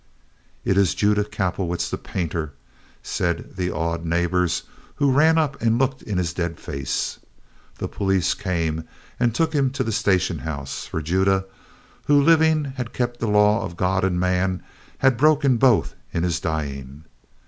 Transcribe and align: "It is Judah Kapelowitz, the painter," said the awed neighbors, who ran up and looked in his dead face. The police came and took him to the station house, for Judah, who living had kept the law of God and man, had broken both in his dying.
"It 0.65 0.79
is 0.79 0.95
Judah 0.95 1.23
Kapelowitz, 1.23 1.87
the 1.91 1.97
painter," 1.99 2.53
said 3.03 3.55
the 3.55 3.69
awed 3.71 4.03
neighbors, 4.03 4.63
who 4.95 5.11
ran 5.11 5.37
up 5.37 5.61
and 5.61 5.77
looked 5.77 6.01
in 6.01 6.17
his 6.17 6.33
dead 6.33 6.59
face. 6.59 7.19
The 7.77 7.87
police 7.87 8.33
came 8.33 8.85
and 9.19 9.35
took 9.35 9.53
him 9.53 9.69
to 9.69 9.83
the 9.83 9.91
station 9.91 10.39
house, 10.39 10.87
for 10.87 11.03
Judah, 11.03 11.45
who 12.07 12.19
living 12.19 12.63
had 12.77 12.93
kept 12.93 13.19
the 13.19 13.27
law 13.27 13.63
of 13.63 13.77
God 13.77 14.03
and 14.03 14.19
man, 14.19 14.63
had 14.97 15.17
broken 15.17 15.57
both 15.57 15.93
in 16.11 16.23
his 16.23 16.39
dying. 16.39 17.03